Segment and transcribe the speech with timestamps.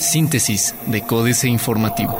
[0.00, 2.18] Síntesis de Códice Informativo.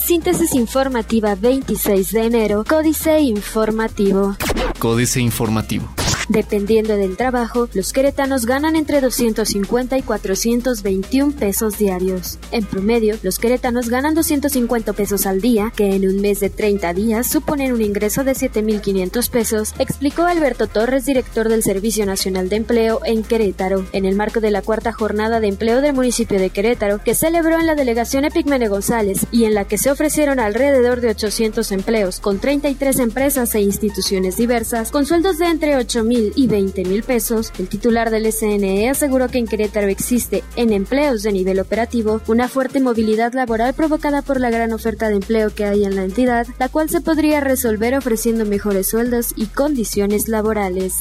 [0.00, 4.36] Síntesis informativa 26 de enero, Códice Informativo.
[4.78, 5.97] Códice Informativo.
[6.28, 12.38] Dependiendo del trabajo, los queretanos ganan entre 250 y 421 pesos diarios.
[12.52, 16.92] En promedio, los queretanos ganan 250 pesos al día, que en un mes de 30
[16.92, 22.56] días suponen un ingreso de 7.500 pesos, explicó Alberto Torres, director del Servicio Nacional de
[22.56, 26.50] Empleo en Querétaro, en el marco de la cuarta jornada de empleo del municipio de
[26.50, 31.00] Querétaro, que celebró en la delegación Epigmene González y en la que se ofrecieron alrededor
[31.00, 36.46] de 800 empleos con 33 empresas e instituciones diversas, con sueldos de entre 8.000 y
[36.46, 41.32] 20 mil pesos, el titular del SNE aseguró que en Querétaro existe, en empleos de
[41.32, 45.84] nivel operativo, una fuerte movilidad laboral provocada por la gran oferta de empleo que hay
[45.84, 50.94] en la entidad, la cual se podría resolver ofreciendo mejores sueldos y condiciones laborales.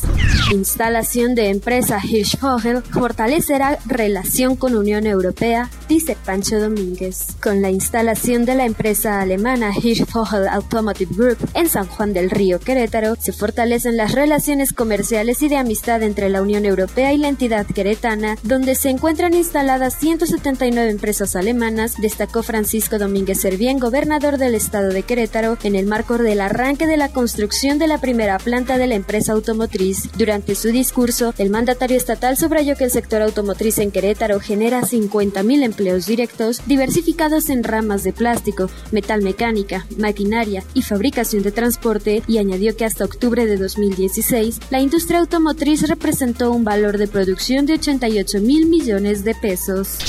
[0.52, 7.36] Instalación de empresa Hirschvogel fortalecerá relación con Unión Europea, dice Pancho Domínguez.
[7.42, 12.60] Con la instalación de la empresa alemana Hirschvogel Automotive Group en San Juan del Río,
[12.60, 17.30] Querétaro, se fortalecen las relaciones comerciales y de amistad entre la Unión Europea y la
[17.30, 24.54] entidad queretana, donde se encuentran instaladas 179 empresas alemanas, destacó Francisco Domínguez Servién, gobernador del
[24.54, 28.78] estado de Querétaro, en el marco del arranque de la construcción de la primera planta
[28.78, 30.10] de la empresa automotriz.
[30.18, 35.64] Durante su discurso, el mandatario estatal subrayó que el sector automotriz en Querétaro genera 50.000
[35.64, 42.40] empleos directos diversificados en ramas de plástico, metal mecánica, maquinaria y fabricación de transporte y
[42.40, 47.68] añadió que hasta octubre de 2016 la industria industria automotriz representó un valor de producción
[47.68, 50.00] de 88 mil millones de pesos.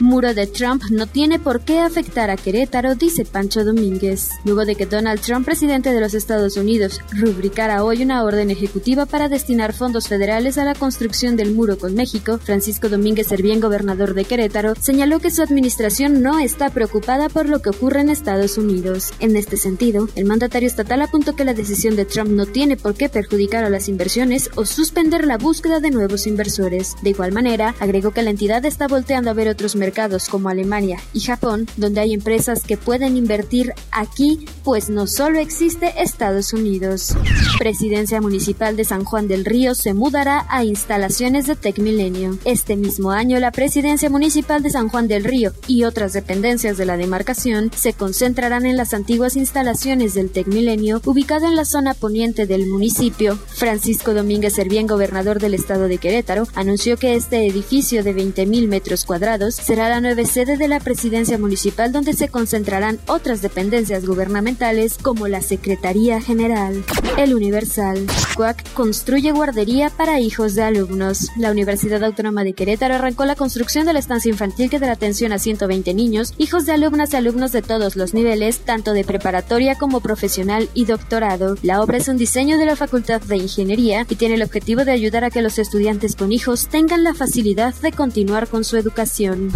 [0.00, 4.28] Muro de Trump no tiene por qué afectar a Querétaro, dice Pancho Domínguez.
[4.44, 9.06] Luego de que Donald Trump, presidente de los Estados Unidos, rubricara hoy una orden ejecutiva
[9.06, 14.12] para destinar fondos federales a la construcción del muro con México, Francisco Domínguez Servién, gobernador
[14.12, 18.58] de Querétaro, señaló que su administración no está preocupada por lo que ocurre en Estados
[18.58, 19.14] Unidos.
[19.18, 22.94] En este sentido, el mandatario estatal apuntó que la decisión de Trump no tiene por
[22.94, 24.25] qué perjudicar a las inversiones
[24.56, 26.96] o suspender la búsqueda de nuevos inversores.
[27.02, 30.98] De igual manera, agregó que la entidad está volteando a ver otros mercados como Alemania
[31.12, 37.14] y Japón, donde hay empresas que pueden invertir aquí, pues no solo existe Estados Unidos.
[37.58, 42.36] Presidencia Municipal de San Juan del Río se mudará a instalaciones de Tecmilenio.
[42.44, 46.86] Este mismo año, la Presidencia Municipal de San Juan del Río y otras dependencias de
[46.86, 52.46] la demarcación se concentrarán en las antiguas instalaciones del Tecmilenio, ubicado en la zona poniente
[52.46, 53.38] del municipio.
[53.54, 59.04] Francisco Domínguez Servién, gobernador del estado de Querétaro, anunció que este edificio de 20.000 metros
[59.04, 64.06] cuadrados se será la nueva sede de la presidencia municipal donde se concentrarán otras dependencias
[64.06, 66.82] gubernamentales como la Secretaría General.
[67.18, 68.06] El Universal.
[68.34, 71.28] CUAC construye guardería para hijos de alumnos.
[71.36, 75.32] La Universidad Autónoma de Querétaro arrancó la construcción de la estancia infantil que dará atención
[75.32, 79.74] a 120 niños, hijos de alumnas y alumnos de todos los niveles, tanto de preparatoria
[79.74, 81.56] como profesional y doctorado.
[81.62, 84.92] La obra es un diseño de la Facultad de Ingeniería y tiene el objetivo de
[84.92, 89.50] ayudar a que los estudiantes con hijos tengan la facilidad de continuar con su educación.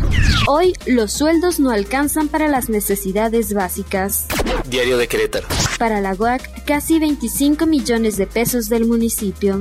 [0.47, 4.27] Hoy los sueldos no alcanzan para las necesidades básicas.
[4.69, 5.47] Diario de Querétaro.
[5.79, 9.61] Para la UAC, casi 25 millones de pesos del municipio.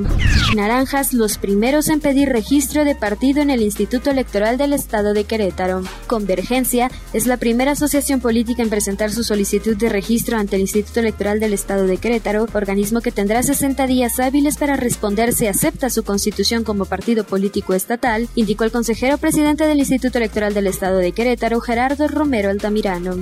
[0.56, 5.23] Naranjas, los primeros en pedir registro de partido en el Instituto Electoral del Estado de
[5.25, 5.84] Querétaro.
[6.07, 11.00] Convergencia es la primera asociación política en presentar su solicitud de registro ante el Instituto
[11.00, 15.90] Electoral del Estado de Querétaro, organismo que tendrá 60 días hábiles para responder si acepta
[15.90, 20.97] su constitución como partido político estatal, indicó el consejero presidente del Instituto Electoral del Estado
[20.97, 23.18] de Querétaro, Gerardo Romero Altamirano.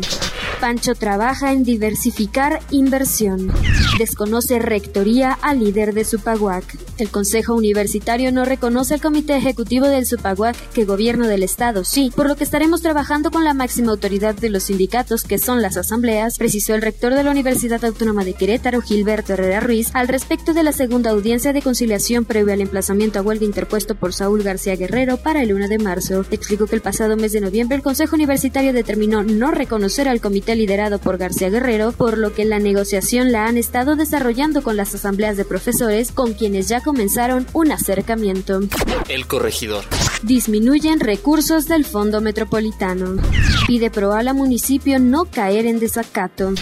[0.59, 3.51] Pancho trabaja en diversificar inversión.
[3.99, 6.77] Desconoce rectoría al líder de Supaguac.
[6.97, 12.11] El Consejo Universitario no reconoce al Comité Ejecutivo del Supaguac que Gobierno del Estado sí,
[12.15, 15.77] por lo que estaremos trabajando con la máxima autoridad de los sindicatos que son las
[15.77, 20.53] asambleas, precisó el rector de la Universidad Autónoma de Querétaro, Gilberto Herrera Ruiz, al respecto
[20.53, 24.75] de la segunda audiencia de conciliación previo al emplazamiento a huelga interpuesto por Saúl García
[24.75, 26.25] Guerrero para el 1 de marzo.
[26.31, 30.46] Explicó que el pasado mes de noviembre el Consejo Universitario determinó no reconocer al comité
[30.55, 34.93] liderado por García Guerrero, por lo que la negociación la han estado desarrollando con las
[34.93, 38.59] asambleas de profesores, con quienes ya comenzaron un acercamiento.
[39.07, 39.85] El corregidor.
[40.23, 43.21] Disminuyen recursos del Fondo Metropolitano.
[43.65, 46.53] Pide pro al municipio no caer en desacato.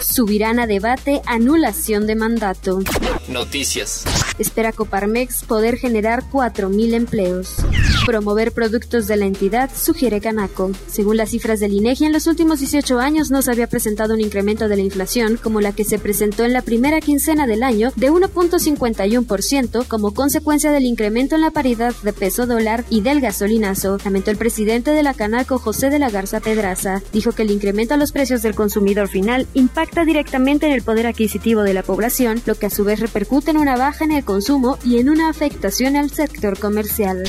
[0.00, 2.80] Subirán a debate anulación de mandato.
[3.28, 4.04] Noticias.
[4.38, 7.56] Espera Coparmex poder generar 4.000 empleos.
[8.04, 10.72] Promover productos de la entidad, sugiere Canaco.
[10.88, 14.20] Según las cifras del INEGI, en los últimos 18 años no se había presentado un
[14.20, 17.92] incremento de la inflación como la que se presentó en la primera quincena del año
[17.94, 23.98] de 1.51% como consecuencia del incremento en la paridad de peso dólar y del gasolinazo,
[24.04, 27.02] lamentó el presidente de la Canaco, José de la Garza Pedraza.
[27.12, 31.06] Dijo que el incremento a los precios del consumidor final impacta directamente en el poder
[31.06, 34.24] adquisitivo de la población, lo que a su vez repercute en una baja en el
[34.24, 37.22] consumo y en una afectación al sector comercial.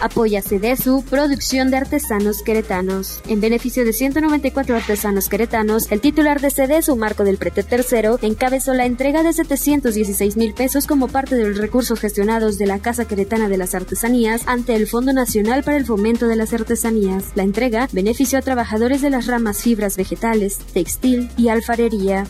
[0.00, 3.20] Apoya su producción de artesanos queretanos.
[3.28, 8.74] En beneficio de 194 artesanos queretanos, el titular de CEDESU, Marco del Prete III, encabezó
[8.74, 13.06] la entrega de 716 mil pesos como parte de los recursos gestionados de la Casa
[13.06, 17.24] Queretana de las Artesanías ante el Fondo Nacional para el Fomento de las Artesanías.
[17.34, 22.26] La entrega benefició a trabajadores de las ramas fibras vegetales, textil y alfarería.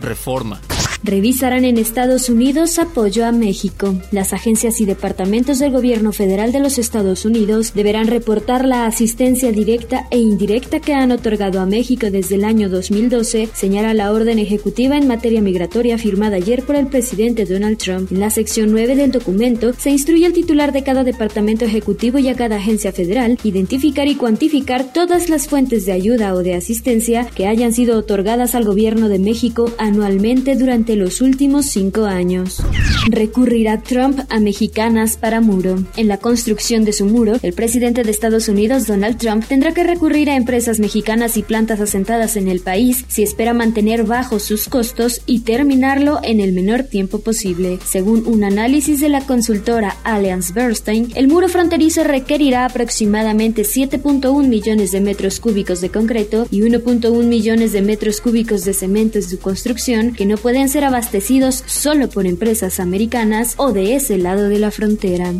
[0.00, 0.60] Reforma.
[1.04, 3.96] Revisarán en Estados Unidos apoyo a México.
[4.12, 9.50] Las agencias y departamentos del gobierno federal de los Estados Unidos deberán reportar la asistencia
[9.50, 14.38] directa e indirecta que han otorgado a México desde el año 2012, señala la orden
[14.38, 18.12] ejecutiva en materia migratoria firmada ayer por el presidente Donald Trump.
[18.12, 22.28] En la sección 9 del documento se instruye al titular de cada departamento ejecutivo y
[22.28, 27.26] a cada agencia federal identificar y cuantificar todas las fuentes de ayuda o de asistencia
[27.34, 32.62] que hayan sido otorgadas al gobierno de México anualmente durante los últimos cinco años.
[33.08, 35.82] Recurrirá Trump a mexicanas para muro.
[35.96, 39.84] En la construcción de su muro, el presidente de Estados Unidos, Donald Trump, tendrá que
[39.84, 44.68] recurrir a empresas mexicanas y plantas asentadas en el país si espera mantener bajos sus
[44.68, 47.78] costos y terminarlo en el menor tiempo posible.
[47.84, 54.92] Según un análisis de la consultora Allianz Bernstein, el muro fronterizo requerirá aproximadamente 7.1 millones
[54.92, 59.38] de metros cúbicos de concreto y 1.1 millones de metros cúbicos de cemento en su
[59.38, 64.58] construcción que no pueden ser abastecidos solo por empresas americanas o de ese lado de
[64.58, 65.32] la frontera.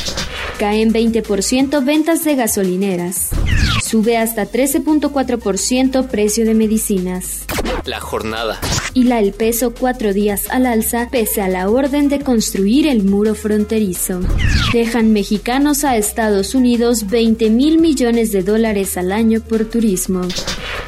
[0.59, 3.31] Caen 20% ventas de gasolineras.
[3.83, 7.45] Sube hasta 13.4% precio de medicinas.
[7.85, 8.61] La jornada.
[8.95, 13.03] Y la el peso cuatro días al alza pese a la orden de construir el
[13.03, 14.21] muro fronterizo.
[14.73, 20.23] Dejan mexicanos a Estados Unidos 20 mil millones de dólares al año por turismo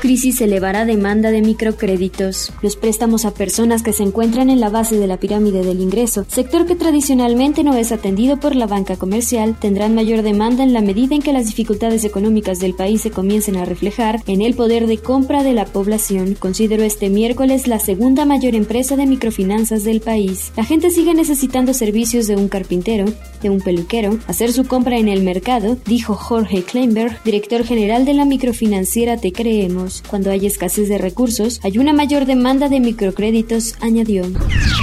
[0.04, 2.52] crisis elevará demanda de microcréditos.
[2.60, 6.26] Los préstamos a personas que se encuentran en la base de la pirámide del ingreso,
[6.28, 10.82] sector que tradicionalmente no es atendido por la banca comercial, tendrán mayor demanda en la
[10.82, 14.88] medida en que las dificultades económicas del país se comiencen a reflejar en el poder
[14.88, 16.36] de compra de la población.
[16.38, 20.52] Considero este miércoles la segunda mayor empresa de microfinanzas del país.
[20.54, 23.06] La gente sigue necesitando servicios de un carpintero,
[23.40, 28.12] de un peluquero, hacer su compra en el mercado, dijo Jorge Kleinberg, director general de
[28.12, 29.93] la microfinanciera Te Creemos.
[30.08, 34.24] Cuando hay escasez de recursos, hay una mayor demanda de microcréditos, añadió.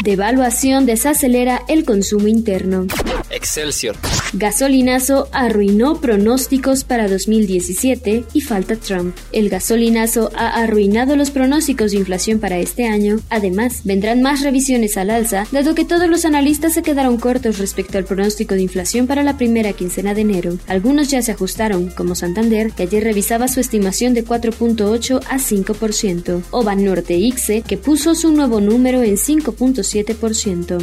[0.04, 2.88] Devaluación desacelera el consumo interno.
[3.30, 3.96] Excelsior.
[4.34, 9.16] Gasolinazo arruinó pronósticos para 2017 y falta Trump.
[9.32, 13.20] El gasolinazo ha arruinado los pronósticos de inflación para este año.
[13.30, 17.98] Además, vendrán más revisiones al alza, dado que todos los analistas se quedaron cortos respecto
[17.98, 20.58] al pronóstico de inflación para la primera quincena de enero.
[20.68, 26.44] Algunos ya se ajustaron, como Santander, que ayer revisaba su estimación de 4.8 a 5%,
[26.52, 30.80] o Banorte Ixe, que puso su nuevo número en 5.7%.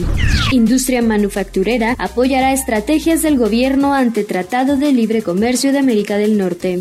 [0.53, 6.81] Industria manufacturera apoyará estrategias del gobierno ante Tratado de Libre Comercio de América del Norte.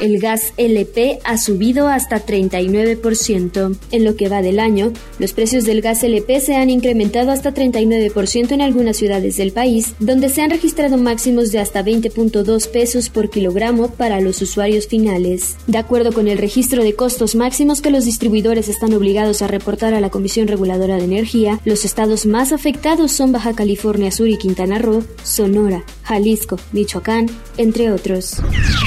[0.00, 3.76] El gas LP ha subido hasta 39%.
[3.90, 7.52] En lo que va del año, los precios del gas LP se han incrementado hasta
[7.52, 13.08] 39% en algunas ciudades del país, donde se han registrado máximos de hasta 20.2 pesos
[13.08, 15.56] por kilogramo para los usuarios finales.
[15.66, 19.94] De acuerdo con el registro de costos máximos que los distribuidores están obligados a reportar
[19.94, 24.36] a la Comisión Reguladora de Energía, los estados más afectados son Baja California Sur y
[24.36, 28.36] Quintana Roo, Sonora, Jalisco, Michoacán, entre otros.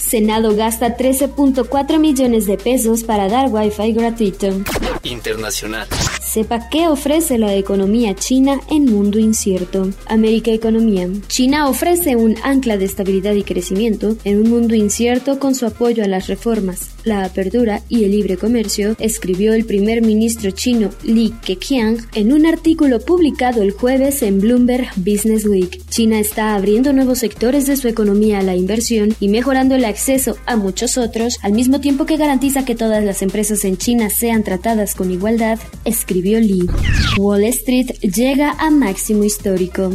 [0.03, 4.61] Senado gasta 13.4 millones de pesos para dar Wi-Fi gratuito.
[5.03, 5.87] Internacional.
[6.21, 9.89] Sepa qué ofrece la economía china en mundo incierto.
[10.05, 11.09] América Economía.
[11.27, 16.03] China ofrece un ancla de estabilidad y crecimiento en un mundo incierto con su apoyo
[16.03, 21.33] a las reformas, la apertura y el libre comercio, escribió el primer ministro chino Li
[21.43, 25.81] Keqiang en un artículo publicado el jueves en Bloomberg Business Week.
[25.89, 30.37] China está abriendo nuevos sectores de su economía a la inversión y mejorando el acceso
[30.45, 34.43] a muchos otros, al mismo tiempo que garantiza que todas las empresas en China sean
[34.43, 36.67] tratadas con igualdad, escribió Lee.
[37.17, 39.91] Wall Street llega a máximo histórico.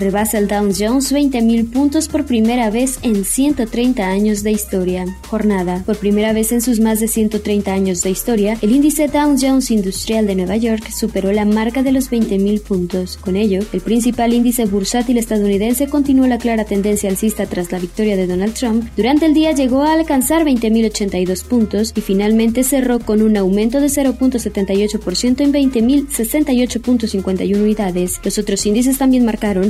[0.00, 5.04] Rebasa el Dow Jones 20.000 puntos por primera vez en 130 años de historia.
[5.28, 5.82] Jornada.
[5.84, 9.70] Por primera vez en sus más de 130 años de historia, el índice Dow Jones
[9.70, 13.18] Industrial de Nueva York superó la marca de los 20.000 puntos.
[13.18, 18.16] Con ello, el principal índice bursátil estadounidense continuó la clara tendencia alcista tras la victoria
[18.16, 18.88] de Donald Trump.
[18.96, 23.88] Durante el día llegó a alcanzar 20.082 puntos y finalmente cerró con un aumento de
[23.88, 28.18] 0.78% en 20.068.51 unidades.
[28.24, 29.68] Los otros índices también marcaron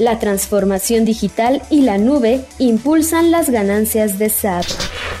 [0.00, 4.64] La transformación digital y la nube impulsan las ganancias de SAP.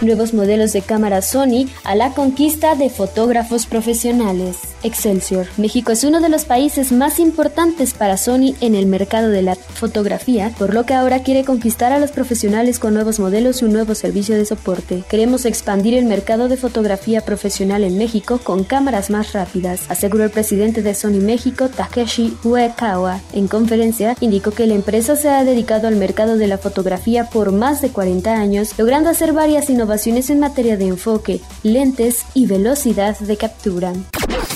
[0.00, 4.67] Nuevos modelos de cámara Sony a la conquista de fotógrafos profesionales.
[4.82, 5.46] Excelsior.
[5.56, 9.54] México es uno de los países más importantes para Sony en el mercado de la
[9.54, 13.72] fotografía, por lo que ahora quiere conquistar a los profesionales con nuevos modelos y un
[13.72, 15.04] nuevo servicio de soporte.
[15.08, 20.30] Queremos expandir el mercado de fotografía profesional en México con cámaras más rápidas, aseguró el
[20.30, 23.20] presidente de Sony México, Takeshi Uekawa.
[23.32, 27.52] En conferencia, indicó que la empresa se ha dedicado al mercado de la fotografía por
[27.52, 33.18] más de 40 años, logrando hacer varias innovaciones en materia de enfoque, lentes y velocidad
[33.18, 33.92] de captura.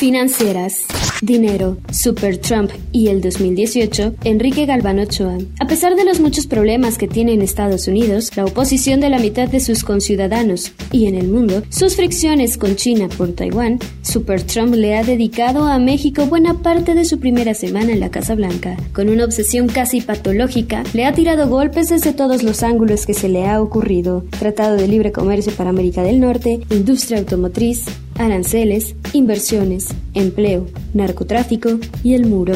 [0.03, 0.85] Financieras.
[1.23, 5.39] Dinero, Super Trump y el 2018, Enrique Galván Ochoa.
[5.61, 9.21] A pesar de los muchos problemas que tiene en Estados Unidos, la oposición de la
[9.21, 14.43] mitad de sus conciudadanos y en el mundo, sus fricciones con China por Taiwán, Super
[14.43, 18.35] Trump le ha dedicado a México buena parte de su primera semana en la Casa
[18.35, 18.77] Blanca.
[18.93, 23.29] Con una obsesión casi patológica, le ha tirado golpes desde todos los ángulos que se
[23.29, 24.25] le ha ocurrido.
[24.37, 27.85] Tratado de libre comercio para América del Norte, industria automotriz,
[28.17, 32.55] aranceles, inversiones, empleo, narcotráfico y el muro.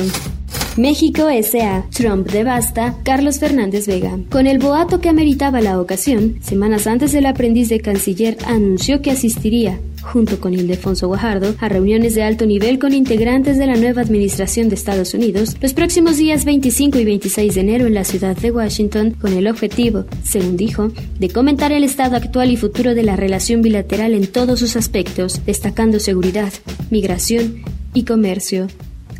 [0.76, 1.86] México S.A.
[1.90, 4.18] Trump devasta Carlos Fernández Vega.
[4.30, 9.10] Con el boato que ameritaba la ocasión, semanas antes el aprendiz de canciller anunció que
[9.10, 14.02] asistiría junto con Ildefonso Guajardo, a reuniones de alto nivel con integrantes de la nueva
[14.02, 18.36] administración de Estados Unidos los próximos días 25 y 26 de enero en la ciudad
[18.36, 23.02] de Washington, con el objetivo, según dijo, de comentar el estado actual y futuro de
[23.02, 26.52] la relación bilateral en todos sus aspectos, destacando seguridad,
[26.90, 28.68] migración y comercio.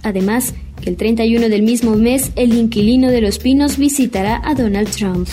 [0.02, 4.90] Además, que el 31 del mismo mes el inquilino de Los Pinos visitará a Donald
[4.90, 5.28] Trump.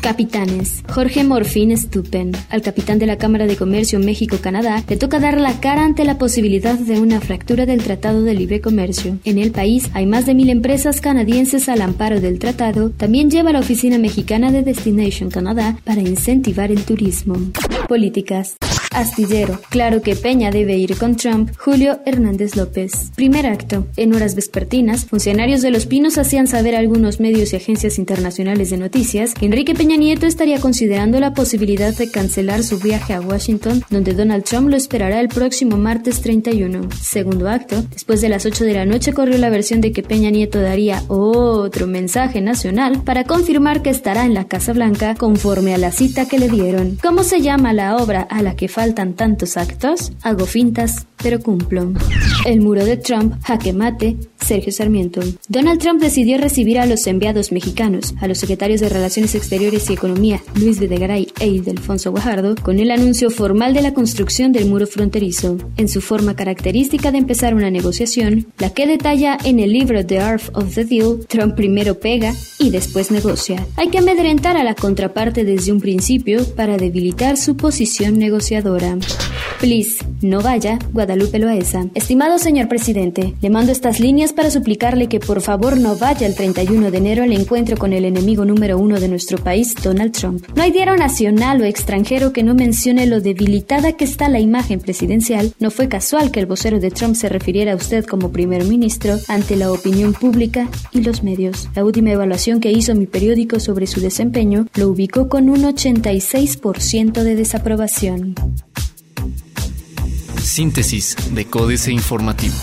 [0.00, 0.82] Capitanes.
[0.88, 5.60] Jorge Morfín Stupen, al capitán de la Cámara de Comercio México-Canadá, le toca dar la
[5.60, 9.18] cara ante la posibilidad de una fractura del Tratado de Libre Comercio.
[9.24, 12.90] En el país hay más de mil empresas canadienses al amparo del tratado.
[12.90, 17.36] También lleva la oficina mexicana de Destination Canadá para incentivar el turismo.
[17.88, 18.56] Políticas.
[18.96, 19.60] Astillero.
[19.68, 21.50] Claro que Peña debe ir con Trump.
[21.58, 23.10] Julio Hernández López.
[23.14, 23.86] Primer acto.
[23.98, 28.70] En horas vespertinas, funcionarios de Los Pinos hacían saber a algunos medios y agencias internacionales
[28.70, 33.20] de noticias que Enrique Peña Nieto estaría considerando la posibilidad de cancelar su viaje a
[33.20, 36.88] Washington, donde Donald Trump lo esperará el próximo martes 31.
[36.98, 37.84] Segundo acto.
[37.92, 41.02] Después de las 8 de la noche corrió la versión de que Peña Nieto daría
[41.08, 46.26] otro mensaje nacional para confirmar que estará en la Casa Blanca conforme a la cita
[46.26, 46.96] que le dieron.
[47.02, 51.40] ¿Cómo se llama la obra a la que falta faltan tantos actos, hago fintas, pero
[51.40, 51.92] cumplo.
[52.44, 55.20] El muro de Trump, jaque mate, Sergio Sarmiento.
[55.48, 59.94] Donald Trump decidió recibir a los enviados mexicanos, a los secretarios de Relaciones Exteriores y
[59.94, 64.86] Economía, Luis Videgaray e Ildefonso Guajardo, con el anuncio formal de la construcción del muro
[64.86, 65.58] fronterizo.
[65.76, 70.18] En su forma característica de empezar una negociación, la que detalla en el libro The
[70.18, 73.66] Art of the Deal, Trump primero pega y después negocia.
[73.76, 78.96] Hay que amedrentar a la contraparte desde un principio para debilitar su posición negociadora.
[79.60, 81.86] Please, no vaya, Guadalupe Loaesa.
[81.94, 86.34] Estimado señor presidente, le mando estas líneas para suplicarle que por favor no vaya el
[86.34, 90.44] 31 de enero al encuentro con el enemigo número uno de nuestro país, Donald Trump.
[90.54, 90.94] No hay diario
[91.32, 95.52] nacional o extranjero que no mencione lo debilitada que está la imagen presidencial.
[95.58, 99.16] No fue casual que el vocero de Trump se refiriera a usted como primer ministro
[99.26, 101.68] ante la opinión pública y los medios.
[101.74, 107.22] La última evaluación que hizo mi periódico sobre su desempeño lo ubicó con un 86%
[107.22, 108.34] de desaprobación.
[110.40, 112.54] Síntesis de Códice Informativo.